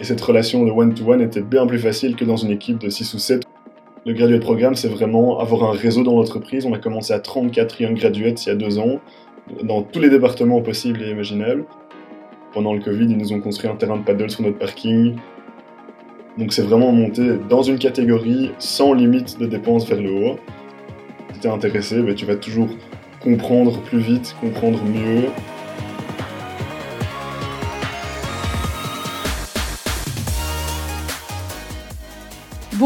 [0.00, 3.14] Et cette relation de one-to-one était bien plus facile que dans une équipe de 6
[3.14, 3.44] ou 7.
[4.06, 6.66] Le graduate programme, c'est vraiment avoir un réseau dans l'entreprise.
[6.66, 9.00] On a commencé à 34 young graduates il y a deux ans,
[9.62, 11.64] dans tous les départements possibles et imaginables.
[12.52, 15.14] Pendant le Covid, ils nous ont construit un terrain de paddle sur notre parking.
[16.38, 20.36] Donc c'est vraiment monté dans une catégorie sans limite de dépenses vers le haut.
[21.32, 22.68] Si tu es intéressé, ben, tu vas toujours
[23.22, 25.24] comprendre plus vite, comprendre mieux.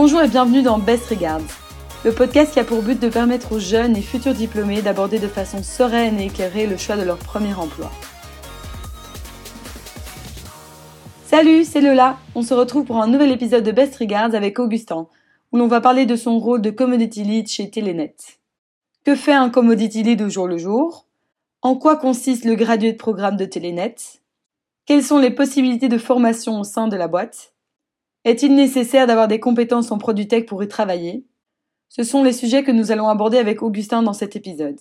[0.00, 1.40] Bonjour et bienvenue dans Best Regards,
[2.04, 5.26] le podcast qui a pour but de permettre aux jeunes et futurs diplômés d'aborder de
[5.26, 7.90] façon sereine et éclairée le choix de leur premier emploi.
[11.26, 12.16] Salut, c'est Lola.
[12.36, 15.08] On se retrouve pour un nouvel épisode de Best Regards avec Augustin,
[15.50, 18.14] où l'on va parler de son rôle de commodity lead chez Telenet.
[19.04, 21.06] Que fait un commodity lead au jour le jour?
[21.60, 23.96] En quoi consiste le gradué de programme de Telenet?
[24.86, 27.52] Quelles sont les possibilités de formation au sein de la boîte?
[28.30, 31.24] Est-il nécessaire d'avoir des compétences en produit tech pour y travailler?
[31.88, 34.78] Ce sont les sujets que nous allons aborder avec Augustin dans cet épisode.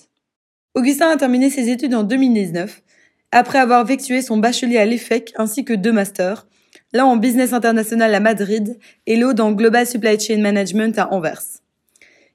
[0.75, 2.83] Augustin a terminé ses études en 2019,
[3.31, 6.47] après avoir effectué son bachelier à l'EFEC ainsi que deux masters,
[6.93, 11.61] l'un en business international à Madrid et l'autre en global supply chain management à Anvers.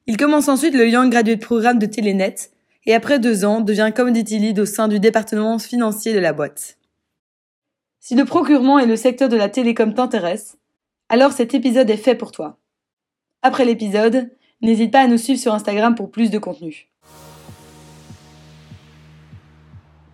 [0.06, 2.34] Il commence ensuite le Young Graduate Programme de Telenet
[2.86, 6.78] et après deux ans devient commodity lead au sein du département financier de la boîte.
[8.00, 10.56] Si le procurement et le secteur de la télécom t'intéressent,
[11.12, 12.56] alors cet épisode est fait pour toi.
[13.42, 14.30] Après l'épisode,
[14.62, 16.88] n'hésite pas à nous suivre sur Instagram pour plus de contenu.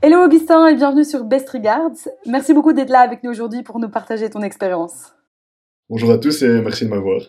[0.02, 2.08] Hello Augustin et bienvenue sur Best Regards.
[2.26, 5.14] Merci beaucoup d'être là avec nous aujourd'hui pour nous partager ton expérience.
[5.88, 7.20] Bonjour à tous et merci de m'avoir.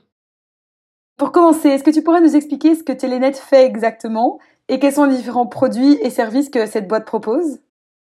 [1.17, 4.93] Pour commencer, est-ce que tu pourrais nous expliquer ce que Telenet fait exactement et quels
[4.93, 7.59] sont les différents produits et services que cette boîte propose?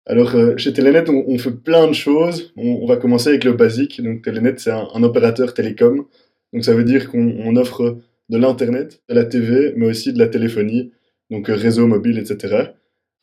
[0.10, 2.52] Alors, euh, chez Telenet, on, fait plein de choses.
[2.58, 4.02] On, va commencer avec le basique.
[4.02, 6.06] Donc, Telenet, c'est un, opérateur télécom.
[6.52, 8.00] Donc, ça veut dire qu'on offre
[8.30, 10.92] de l'Internet, de la TV, mais aussi de la téléphonie,
[11.30, 12.72] donc euh, réseau mobile, etc.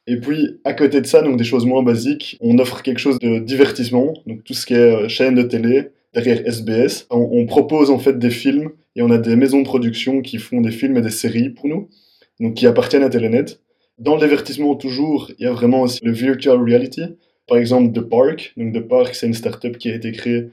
[0.06, 3.18] Et puis, à côté de ça, donc des choses moins basiques, on offre quelque chose
[3.18, 7.08] de divertissement, donc tout ce qui est euh, chaîne de télé, derrière SBS.
[7.10, 10.38] On, on, propose en fait des films et on a des maisons de production qui
[10.38, 11.88] font des films et des séries pour nous,
[12.38, 13.58] donc qui appartiennent à Telenet.
[13.98, 17.02] Dans le divertissement, toujours, il y a vraiment aussi le virtual reality.
[17.46, 18.52] Par exemple, The Park.
[18.56, 20.50] Donc, The Park, c'est une startup qui a été créée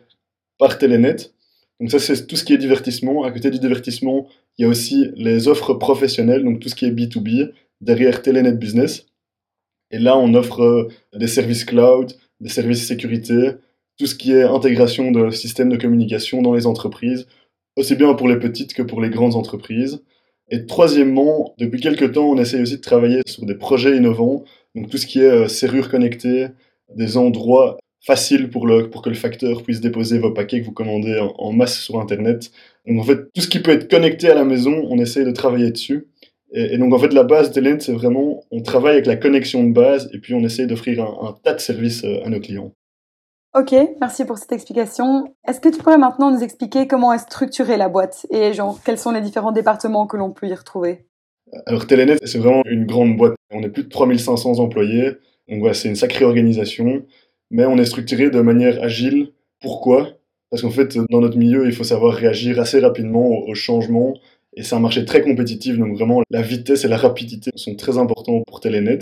[0.57, 1.17] par Telenet.
[1.79, 3.23] Donc, ça, c'est tout ce qui est divertissement.
[3.23, 4.27] À côté du divertissement,
[4.57, 8.53] il y a aussi les offres professionnelles, donc tout ce qui est B2B, derrière Telenet
[8.53, 9.07] Business.
[9.91, 13.51] Et là, on offre euh, des services cloud, des services sécurité,
[13.97, 17.27] tout ce qui est intégration de systèmes de communication dans les entreprises,
[17.75, 20.03] aussi bien pour les petites que pour les grandes entreprises.
[20.53, 24.44] Et troisièmement, depuis quelques temps, on essaye aussi de travailler sur des projets innovants,
[24.75, 26.46] donc tout ce qui est euh, serrure connectée,
[26.96, 30.72] des endroits faciles pour, le, pour que le facteur puisse déposer vos paquets que vous
[30.72, 32.52] commandez en, masse sur Internet.
[32.86, 35.31] Donc en fait, tout ce qui peut être connecté à la maison, on essaye de
[35.31, 36.06] travailler dessus.
[36.52, 39.74] Et, donc en fait, la base d'Elend, c'est vraiment, on travaille avec la connexion de
[39.74, 42.75] base et puis on essaye d'offrir un, tas de services euh, à nos clients.
[43.56, 45.36] Ok, merci pour cette explication.
[45.47, 48.97] Est-ce que tu pourrais maintenant nous expliquer comment est structurée la boîte et genre quels
[48.97, 51.06] sont les différents départements que l'on peut y retrouver?
[51.68, 53.36] Alors Telenet, c'est vraiment une grande boîte.
[53.52, 55.12] On est plus de 3500 employés,
[55.47, 57.03] donc voilà, c'est une sacrée organisation,
[57.52, 59.34] mais on est structuré de manière agile.
[59.62, 60.09] Pourquoi?
[60.50, 64.16] Parce qu'en fait, dans notre milieu, il faut savoir réagir assez rapidement aux changements
[64.56, 68.00] et c'est un marché très compétitif, donc vraiment la vitesse et la rapidité sont très
[68.00, 69.00] importants pour Telenet.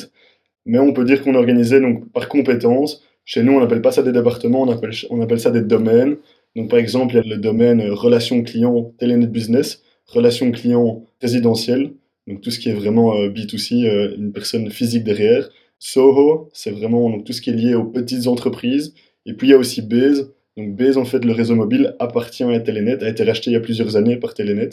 [0.66, 3.92] Mais on peut dire qu'on est organisé donc par compétences chez nous, on n'appelle pas
[3.92, 6.18] ça des départements, on appelle, on appelle ça des domaines.
[6.56, 11.94] Donc, par exemple, il y a le domaine relation client Telenet Business, relation client résidentielle,
[12.28, 15.50] donc tout ce qui est vraiment euh, B2C, euh, une personne physique derrière.
[15.80, 18.94] Soho, c'est vraiment donc, tout ce qui est lié aux petites entreprises.
[19.26, 20.32] Et puis, il y a aussi Baze.
[20.58, 23.58] Donc, Baze, en fait, le réseau mobile appartient à Telenet, a été racheté il y
[23.58, 24.70] a plusieurs années par Telenet.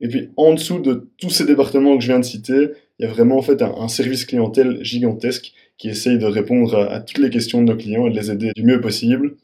[0.00, 3.08] Et puis, en dessous de tous ces départements que je viens de citer, il y
[3.08, 7.30] a vraiment en fait un service clientèle gigantesque qui essaye de répondre à, toutes les
[7.30, 9.36] questions de nos clients et de les aider du mieux possible.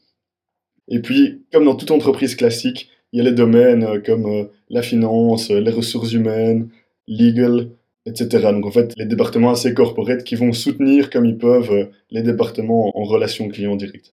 [0.87, 4.45] Et puis, comme dans toute entreprise classique, il y a les domaines euh, comme euh,
[4.69, 6.69] la finance, euh, les ressources humaines,
[7.07, 7.69] legal,
[8.05, 8.51] etc.
[8.51, 12.97] Donc en fait, les départements assez corporate qui vont soutenir comme ils peuvent les départements
[12.97, 14.13] en relation client direct.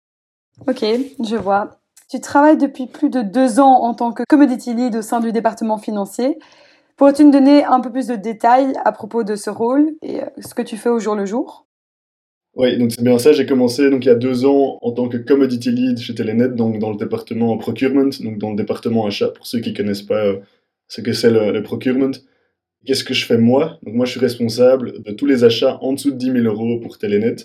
[0.67, 0.83] Ok,
[1.23, 1.79] je vois.
[2.09, 5.31] Tu travailles depuis plus de deux ans en tant que commodity lead au sein du
[5.31, 6.37] département financier.
[6.97, 10.53] Pourrais-tu nous donner un peu plus de détails à propos de ce rôle et ce
[10.53, 11.64] que tu fais au jour le jour?
[12.55, 13.33] Oui, donc c'est bien ça.
[13.33, 16.49] J'ai commencé donc il y a deux ans en tant que commodity lead chez Telenet,
[16.49, 20.25] donc dans le département procurement, donc dans le département achat pour ceux qui connaissent pas
[20.25, 20.37] euh,
[20.87, 22.11] ce que c'est le, procurement.
[22.85, 23.79] Qu'est-ce que je fais moi?
[23.83, 26.79] Donc moi je suis responsable de tous les achats en dessous de 10 000 euros
[26.79, 27.35] pour Telenet.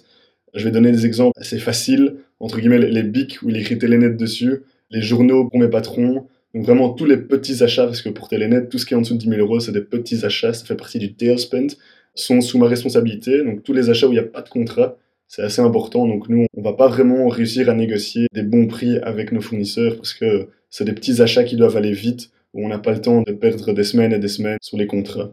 [0.54, 4.10] Je vais donner des exemples assez faciles, entre guillemets les BIC où il écrit Telenet
[4.10, 4.62] dessus.
[4.90, 8.66] les journaux pour mes patrons, donc vraiment tous les petits achats, parce que pour Telenet,
[8.68, 10.64] tout ce qui est en dessous de 10 000 euros, c'est des petits achats, ça
[10.64, 11.76] fait partie du tail spend,
[12.20, 13.42] sont sous ma responsabilité.
[13.44, 14.96] Donc tous les achats où il n'y a pas de contrat,
[15.28, 16.06] c'est assez important.
[16.06, 19.96] Donc nous, on va pas vraiment réussir à négocier des bons prix avec nos fournisseurs
[19.96, 23.00] parce que c'est des petits achats qui doivent aller vite, où on n'a pas le
[23.00, 25.30] temps de perdre des semaines et des semaines sur les contrats.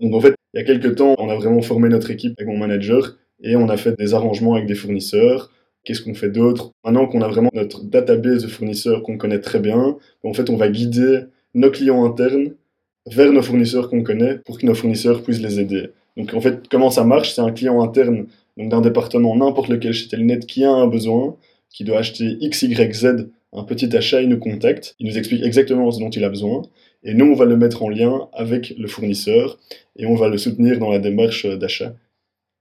[0.00, 2.48] Donc en fait, il y a quelques temps, on a vraiment formé notre équipe avec
[2.48, 5.50] mon manager et on a fait des arrangements avec des fournisseurs.
[5.84, 6.72] Qu'est-ce qu'on fait d'autre?
[6.84, 10.56] Maintenant qu'on a vraiment notre database de fournisseurs qu'on connaît très bien, en fait, on
[10.56, 11.20] va guider
[11.54, 12.54] nos clients internes
[13.06, 15.90] vers nos fournisseurs qu'on connaît pour que nos fournisseurs puissent les aider.
[16.16, 19.92] Donc en fait, comment ça marche C'est un client interne donc d'un département n'importe lequel
[19.92, 21.36] chez Telnet qui a un besoin,
[21.70, 25.42] qui doit acheter X, Y, Z, un petit achat, il nous contacte, il nous explique
[25.42, 26.62] exactement ce dont il a besoin,
[27.02, 29.58] et nous, on va le mettre en lien avec le fournisseur,
[29.96, 31.94] et on va le soutenir dans la démarche d'achat.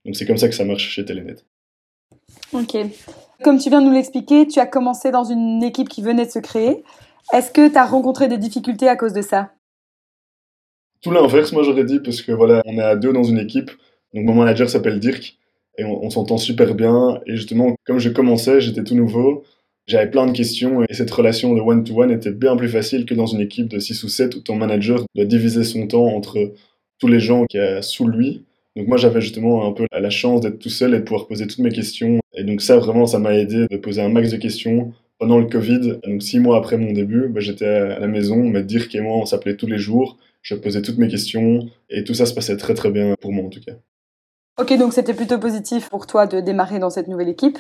[0.06, 1.36] Donc c'est comme ça que ça marche chez Telenet.
[2.52, 2.78] Ok.
[3.44, 6.32] Comme tu viens de nous l'expliquer, tu as commencé dans une équipe qui venait de
[6.32, 6.84] se créer.
[7.32, 9.52] Est-ce que tu as rencontré des difficultés à cause de ça?
[11.04, 13.70] Tout l'inverse, moi j'aurais dit, parce que voilà, on est à deux dans une équipe.
[14.14, 15.38] Donc mon manager s'appelle Dirk
[15.78, 17.20] et on, s'entend super bien.
[17.26, 19.44] Et justement, comme je commençais, j'étais tout nouveau,
[19.86, 23.26] j'avais plein de questions et cette relation de one-to-one était bien plus facile que dans
[23.26, 26.54] une équipe de 6 ou 7 où ton manager doit diviser son temps entre
[27.00, 28.46] tous les gens qui a sous lui.
[28.78, 31.48] Donc moi j'avais justement un peu la chance d'être tout seul et de pouvoir poser
[31.48, 32.20] toutes mes questions.
[32.34, 35.48] Et donc ça vraiment ça m'a aidé de poser un max de questions pendant le
[35.48, 36.00] Covid.
[36.06, 39.18] Donc six mois après mon début, bah, j'étais à la maison, mais Dirk et moi
[39.18, 40.18] on s'appelait tous les jours.
[40.44, 43.46] Je posais toutes mes questions et tout ça se passait très très bien pour moi
[43.46, 43.74] en tout cas.
[44.62, 47.58] Ok, donc c'était plutôt positif pour toi de démarrer dans cette nouvelle équipe.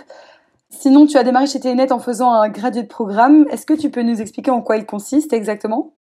[0.69, 3.47] Sinon, tu as démarré chez Telenet en faisant un graduate programme.
[3.49, 5.95] Est-ce que tu peux nous expliquer en quoi il consiste exactement?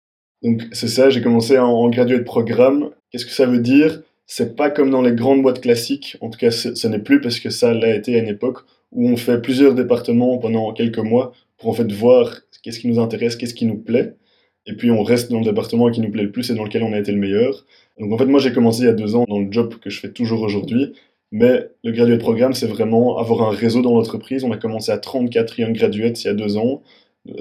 [0.42, 2.90] Donc c'est ça, j'ai commencé en graduate programme.
[3.10, 4.02] Qu'est-ce que ça veut dire?
[4.26, 7.40] C'est pas comme dans les grandes boîtes classiques, en tout cas ce n'est plus parce
[7.40, 8.60] que ça l'a été à une époque
[8.92, 13.00] où on fait plusieurs départements pendant quelques mois pour en fait voir qu'est-ce qui nous
[13.00, 14.14] intéresse, qu'est-ce qui nous plaît,
[14.66, 16.82] et puis on reste dans le département qui nous plaît le plus et dans lequel
[16.82, 17.66] on a été le meilleur.
[17.98, 19.90] Donc en fait moi j'ai commencé il y a deux ans dans le job que
[19.90, 20.92] je fais toujours aujourd'hui,
[21.32, 24.44] mais le graduate programme c'est vraiment avoir un réseau dans l'entreprise.
[24.44, 26.82] On a commencé à 34 young graduates il y a deux ans,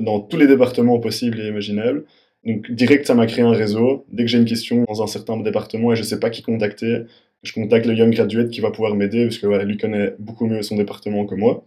[0.02, 2.06] dans tous les départements possibles et imaginables.
[2.46, 4.06] Donc direct, ça m'a créé un réseau.
[4.12, 6.42] Dès que j'ai une question dans un certain département et je ne sais pas qui
[6.42, 7.04] contacter,
[7.44, 10.62] je contacte le Young Graduate qui va pouvoir m'aider parce que lui connaît beaucoup mieux
[10.62, 11.66] son département que moi.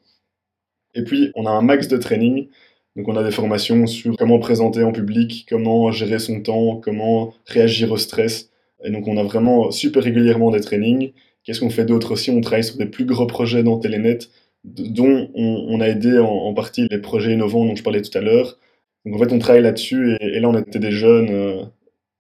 [0.95, 2.49] Et puis, on a un max de training.
[2.97, 7.35] Donc on a des formations sur comment présenter en public, comment gérer son temps, comment
[7.47, 8.51] réagir au stress.
[8.85, 11.13] Et donc on a vraiment super régulièrement des trainings.
[11.45, 12.31] Qu'est-ce qu'on fait d'autre aussi?
[12.31, 14.19] On travaille sur des plus gros projets dans Telenet,
[14.65, 18.59] dont on, a aidé en, partie les projets innovants dont je parlais tout à l'heure.
[19.05, 21.65] Donc en fait, on travaille là-dessus et, là, on était des jeunes euh,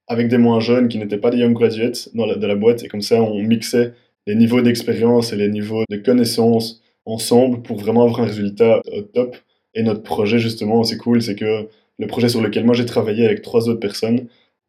[0.08, 2.82] avec des moins jeunes qui n'étaient pas des young graduates dans la, de la boîte
[2.82, 3.92] et comme ça, on mixait
[4.26, 9.02] les niveaux d'expérience et les niveaux de connaissances ensemble pour vraiment avoir un résultat au
[9.02, 9.36] top.
[9.74, 13.24] Et notre projet, justement, c'est cool, c'est que le projet sur lequel moi j'ai travaillé
[13.24, 14.26] avec trois autres personnes,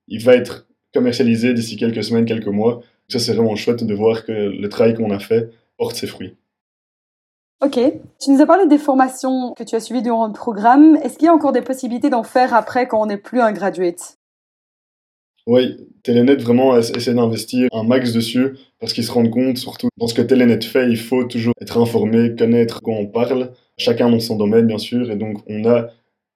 [0.08, 2.82] il va être commercialisé d'ici quelques semaines, quelques mois.
[3.10, 6.36] Ça, c'est vraiment chouette de voir que le travail qu'on a fait porte ses fruits.
[7.64, 7.80] Ok.
[8.20, 10.98] Tu nous as parlé des formations que tu as suivies durant le programme.
[10.98, 13.52] Est-ce qu'il y a encore des possibilités d'en faire après quand on n'est plus un
[13.52, 14.18] graduate?
[15.46, 20.08] Oui, Telenet vraiment essaie d'investir un max dessus parce qu'ils se rendent compte, surtout dans
[20.08, 23.52] ce que Telenet fait, il faut toujours être informé, connaître quand on parle,
[23.84, 25.90] chacun dans son domaine bien sûr, et donc on a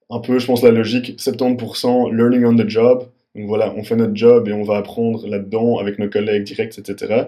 [0.09, 3.09] un peu, je pense, la logique 70% learning on the job.
[3.35, 6.77] Donc voilà, on fait notre job et on va apprendre là-dedans avec nos collègues directs,
[6.79, 7.25] etc.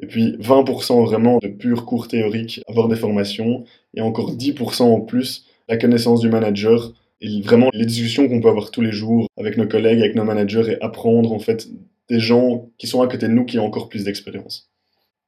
[0.00, 3.64] Et puis 20% vraiment de purs cours théoriques, avoir des formations,
[3.94, 8.48] et encore 10% en plus la connaissance du manager, et vraiment les discussions qu'on peut
[8.48, 11.68] avoir tous les jours avec nos collègues, avec nos managers, et apprendre en fait
[12.08, 14.71] des gens qui sont à côté de nous qui ont encore plus d'expérience.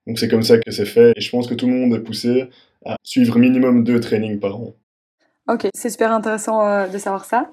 [0.06, 2.02] Donc c'est comme ça que c'est fait, et je pense que tout le monde est
[2.02, 2.44] poussé
[2.84, 4.74] à suivre minimum deux trainings par an.
[5.48, 7.50] Ok, c'est super intéressant euh, de savoir ça.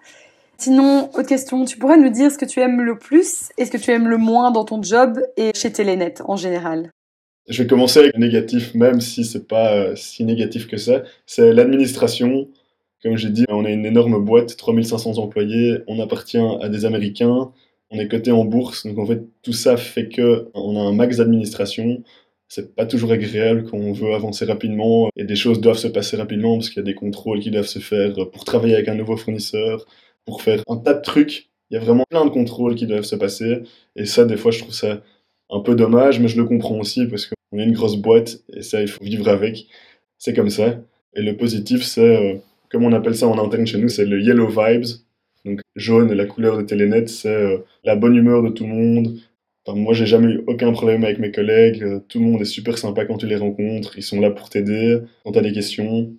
[0.58, 3.72] Sinon, autre question, tu pourrais nous dire ce que tu aimes le plus et ce
[3.72, 6.91] que tu aimes le moins dans ton job et chez Telenet en général?
[7.50, 11.03] Je vais commencer avec le négatif, même si c'est pas euh, si négatif que ça.
[11.25, 12.48] C'est l'administration.
[13.01, 17.51] Comme j'ai dit, on a une énorme boîte, 3500 employés, on appartient à des Américains,
[17.89, 20.93] on est coté en bourse, donc en fait tout ça fait que on a un
[20.93, 22.03] max d'administration.
[22.53, 26.17] C'est pas toujours agréable quand on veut avancer rapidement et des choses doivent se passer
[26.17, 28.93] rapidement parce qu'il y a des contrôles qui doivent se faire pour travailler avec un
[28.93, 29.86] nouveau fournisseur,
[30.25, 31.50] pour faire un tas de trucs.
[31.70, 33.62] Il y a vraiment plein de contrôles qui doivent se passer
[33.96, 35.01] et ça, des fois, je trouve ça
[35.50, 38.63] un peu dommage, mais je le comprends aussi parce qu'on est une grosse boîte et
[38.63, 39.67] ça, il faut vivre avec.
[40.17, 40.77] C'est comme ça.
[41.15, 42.36] Et le positif, c'est, euh,
[42.70, 44.98] comme on appelle ça en interne chez nous, c'est le yellow vibes.
[45.46, 49.22] Donc jaune, la couleur de Telenet, c'est euh, la bonne humeur de tout le monde.
[49.65, 51.84] Enfin, moi, j'ai jamais eu aucun problème avec mes collègues.
[51.84, 53.98] Euh, tout le monde est super sympa quand tu les rencontres.
[53.98, 56.12] Ils sont là pour t'aider quand tu as des questions.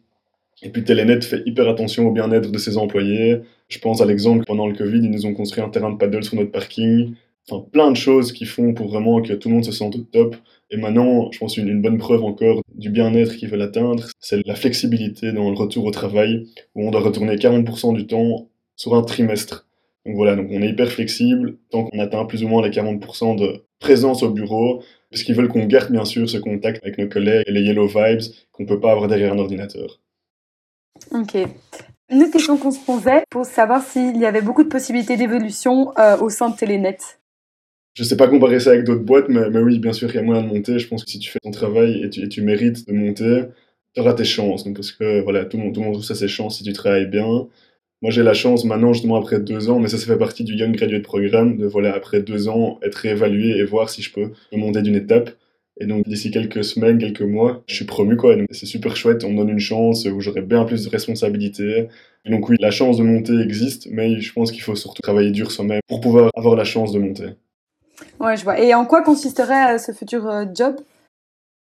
[0.63, 3.41] Et puis Telenet fait hyper attention au bien-être de ses employés.
[3.69, 6.23] Je pense à l'exemple, pendant le Covid, ils nous ont construit un terrain de paddle
[6.23, 7.15] sur notre parking.
[7.49, 10.37] Enfin, plein de choses qui font pour vraiment que tout le monde se sente top.
[10.71, 14.55] Et maintenant, je pense une bonne preuve encore du bien-être qu'ils veulent atteindre, c'est la
[14.55, 19.03] flexibilité dans le retour au travail, où on doit retourner 40% du temps sur un
[19.03, 19.67] trimestre.
[20.07, 23.37] Donc voilà, donc on est hyper flexible tant qu'on atteint plus ou moins les 40%
[23.39, 27.09] de présence au bureau, parce qu'ils veulent qu'on garde bien sûr ce contact avec nos
[27.09, 30.01] collègues et les yellow vibes qu'on peut pas avoir derrière un ordinateur.
[31.13, 31.37] Ok.
[32.11, 35.93] Une autre question qu'on se posait pour savoir s'il y avait beaucoup de possibilités d'évolution
[35.99, 36.99] euh, au sein de Telenet.
[37.95, 40.19] Je sais pas comparer ça avec d'autres boîtes, mais, mais, oui, bien sûr, il y
[40.19, 40.79] a moyen de monter.
[40.79, 43.45] Je pense que si tu fais ton travail et tu, et tu mérites de monter,
[43.95, 44.65] tu auras tes chances.
[44.65, 46.65] Donc, parce que voilà, tout le monde, tout le monde trouve ça ses chances si
[46.65, 47.49] tu travailles bien.
[48.03, 50.55] Moi, j'ai la chance maintenant, justement, après deux ans, mais ça, ça fait partie du
[50.55, 54.33] Young Graduate Programme, de voilà, après deux ans, être réévalué et voir si je peux
[54.53, 55.31] monter d'une étape.
[55.81, 58.37] Et donc, d'ici quelques semaines, quelques mois, je suis promu, quoi.
[58.51, 59.25] C'est super chouette.
[59.25, 61.89] On me donne une chance où j'aurai bien plus de responsabilités.
[62.25, 65.31] Et donc, oui, la chance de monter existe, mais je pense qu'il faut surtout travailler
[65.31, 67.29] dur soi-même pour pouvoir avoir la chance de monter.
[68.21, 68.61] Ouais, je vois.
[68.61, 70.75] Et en quoi consisterait euh, ce futur euh, job?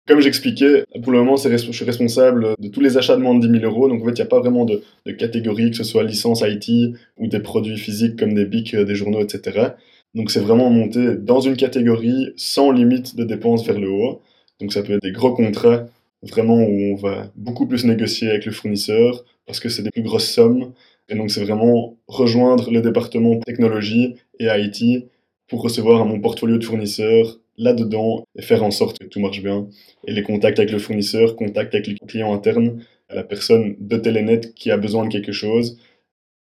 [0.09, 3.45] Comme j'expliquais, pour le moment, je suis responsable de tous les achats de moins de
[3.47, 3.87] 10 000 euros.
[3.87, 6.95] Donc, en fait, il n'y a pas vraiment de, catégorie, que ce soit licence IT
[7.17, 9.67] ou des produits physiques comme des bics, euh, des journaux, etc.
[10.15, 14.21] Donc, c'est vraiment monter dans une catégorie sans limite de dépenses vers le haut.
[14.59, 15.85] Donc, ça peut être des gros contrats,
[16.23, 20.01] vraiment où on va beaucoup plus négocier avec le fournisseur parce que c'est des plus
[20.01, 20.73] grosses sommes.
[21.09, 25.05] Et donc, c'est vraiment rejoindre le département technologie et IT
[25.47, 29.67] pour recevoir mon portfolio de fournisseurs là-dedans et faire en sorte que tout marche bien.
[30.07, 34.53] Et les contacts avec le fournisseur, contacts avec les clients internes, la personne de Telenet
[34.55, 35.77] qui a besoin de quelque chose.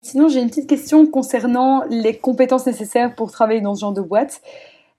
[0.01, 4.01] Sinon, j'ai une petite question concernant les compétences nécessaires pour travailler dans ce genre de
[4.01, 4.41] boîte.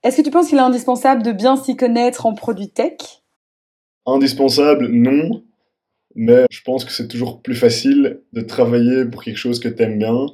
[0.03, 3.23] Est-ce que tu penses qu'il est indispensable de bien s'y connaître en produits tech?
[4.05, 5.43] Indispensable, non.
[6.15, 9.83] Mais je pense que c'est toujours plus facile de travailler pour quelque chose que tu
[9.83, 10.27] aimes bien.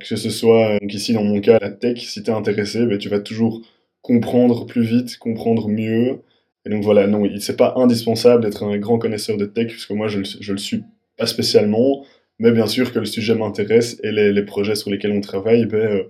[0.00, 2.98] Que ce soit, donc ici dans mon cas, la tech, si tu es intéressé, ben,
[2.98, 3.62] tu vas toujours
[4.04, 6.20] comprendre plus vite, comprendre mieux.
[6.66, 10.08] Et donc voilà, non, c'est pas indispensable d'être un grand connaisseur de tech, puisque moi
[10.08, 10.84] je, je le suis
[11.16, 12.04] pas spécialement,
[12.38, 15.64] mais bien sûr que le sujet m'intéresse et les, les, projets sur lesquels on travaille,
[15.66, 16.02] ben, euh,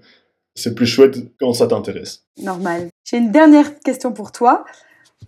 [0.54, 2.24] c'est plus chouette quand ça t'intéresse.
[2.42, 2.88] Normal.
[3.04, 4.64] J'ai une dernière question pour toi.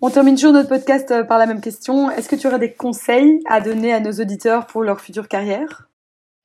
[0.01, 2.11] On termine toujours notre podcast euh, par la même question.
[2.11, 5.89] Est-ce que tu aurais des conseils à donner à nos auditeurs pour leur future carrière?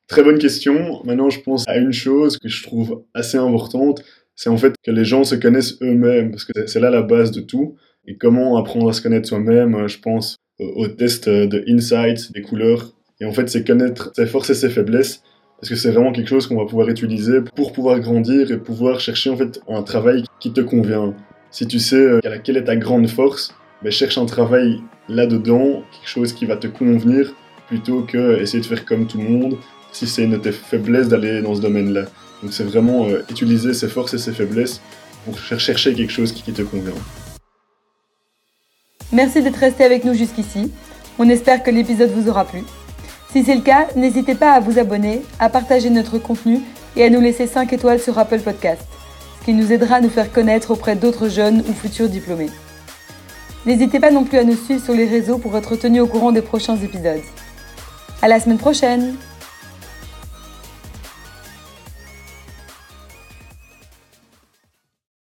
[0.07, 1.01] Très bonne question.
[1.03, 4.03] Maintenant, je pense à une chose que je trouve assez importante,
[4.41, 7.29] c'est en fait que les gens se connaissent eux-mêmes, parce que c'est là la base
[7.29, 7.75] de tout.
[8.07, 12.41] Et comment apprendre à se connaître soi-même, euh, je pense au test de insights, des
[12.41, 12.91] couleurs.
[13.19, 15.21] Et en fait, c'est connaître ses forces et ses faiblesses,
[15.59, 18.99] parce que c'est vraiment quelque chose qu'on va pouvoir utiliser pour pouvoir grandir et pouvoir
[18.99, 21.13] chercher en fait un travail qui te convient.
[21.51, 26.09] Si tu sais euh, quelle est ta grande force, ben cherche un travail là-dedans, quelque
[26.09, 27.31] chose qui va te convenir,
[27.67, 29.57] plutôt que essayer de faire comme tout le monde,
[29.91, 32.05] si c'est une de tes faiblesses d'aller dans ce domaine-là.
[32.41, 34.81] Donc c'est vraiment euh, utiliser ses forces et ses faiblesses
[35.25, 36.93] pour chercher quelque chose qui te convient.
[39.11, 40.71] Merci d'être resté avec nous jusqu'ici.
[41.19, 42.63] On espère que l'épisode vous aura plu.
[43.31, 46.59] Si c'est le cas, n'hésitez pas à vous abonner, à partager notre contenu
[46.95, 48.81] et à nous laisser 5 étoiles sur Apple Podcast,
[49.39, 52.49] ce qui nous aidera à nous faire connaître auprès d'autres jeunes ou futurs diplômés.
[53.65, 56.31] N'hésitez pas non plus à nous suivre sur les réseaux pour être tenu au courant
[56.31, 57.21] des prochains épisodes.
[58.21, 59.15] À la semaine prochaine!